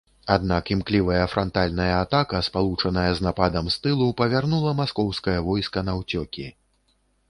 [0.35, 6.53] Аднак, імклівая франтальная атака, спалучаная з нападам з тылу, павярнула маскоўскае войска наўцёкі.